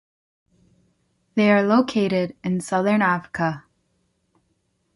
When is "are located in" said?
1.51-2.59